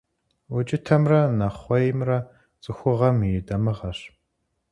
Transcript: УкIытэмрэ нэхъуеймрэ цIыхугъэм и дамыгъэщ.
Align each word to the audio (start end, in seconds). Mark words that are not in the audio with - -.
УкIытэмрэ 0.55 1.19
нэхъуеймрэ 1.37 2.17
цIыхугъэм 2.61 3.17
и 3.29 3.31
дамыгъэщ. 3.47 3.99